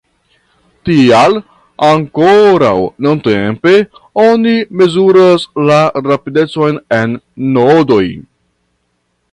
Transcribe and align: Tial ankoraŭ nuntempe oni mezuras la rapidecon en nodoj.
Tial 0.87 1.35
ankoraŭ 1.87 2.73
nuntempe 3.07 3.75
oni 4.25 4.55
mezuras 4.81 5.47
la 5.71 5.79
rapidecon 6.09 6.83
en 7.03 7.17
nodoj. 7.59 8.05